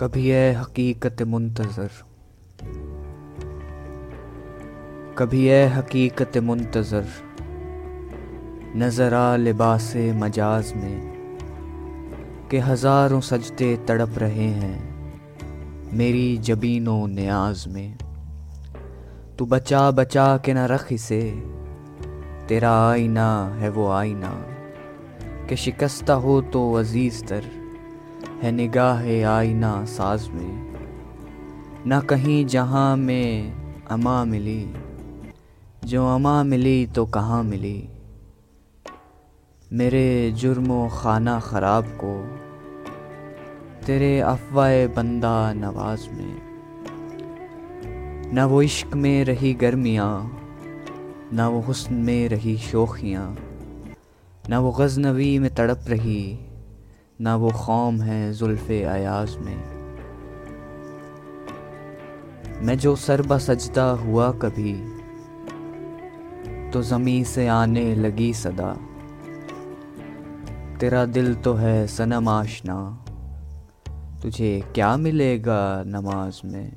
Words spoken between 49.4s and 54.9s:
गर्मियाँ, न वो हुस्न में रही शोखियाँ। न वो